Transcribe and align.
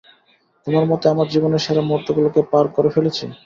তোমার 0.67 0.85
মতে 0.91 1.05
আমার 1.09 1.27
জীবনের 1.33 1.63
সেরা 1.65 1.83
মূহুর্তগুলোকে 1.83 2.41
পার 2.51 2.65
করে 2.75 2.89
ফেলেছি? 2.95 3.25